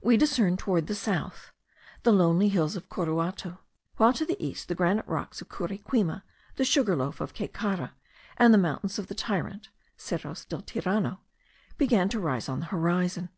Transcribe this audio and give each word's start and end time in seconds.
We 0.00 0.16
discerned 0.16 0.58
towards 0.58 0.86
the 0.86 0.94
south 0.94 1.52
the 2.02 2.10
lonely 2.10 2.48
hills 2.48 2.74
of 2.74 2.88
Coruato; 2.88 3.58
while 3.98 4.14
to 4.14 4.24
the 4.24 4.42
east 4.42 4.68
the 4.68 4.74
granite 4.74 5.06
rocks 5.06 5.42
of 5.42 5.50
Curiquima, 5.50 6.22
the 6.56 6.64
Sugar 6.64 6.96
Loaf 6.96 7.20
of 7.20 7.34
Caycara, 7.34 7.92
and 8.38 8.54
the 8.54 8.56
mountains 8.56 8.98
of 8.98 9.08
the 9.08 9.14
Tyrant* 9.14 9.68
(Cerros 9.98 10.48
del 10.48 10.62
Tirano) 10.62 11.18
began 11.76 12.08
to 12.08 12.18
rise 12.18 12.48
on 12.48 12.60
the 12.60 12.66
horizon. 12.72 13.28